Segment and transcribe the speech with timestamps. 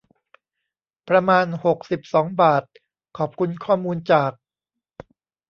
[1.09, 2.63] ประมาณ หกสิบสอง บาท
[3.17, 4.31] ขอบคุณข้อมูลจาก